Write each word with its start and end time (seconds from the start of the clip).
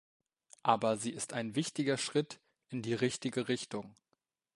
Aber 0.63 0.97
sie 0.97 1.11
ist 1.11 1.31
ein 1.33 1.55
wichtiger 1.55 1.95
Schritt 1.95 2.41
in 2.69 2.81
die 2.81 2.95
richtige 2.95 3.47
Richtung. 3.47 3.95